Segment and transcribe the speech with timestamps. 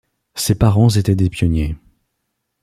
[0.33, 1.75] Ses parents étaient des pionniers.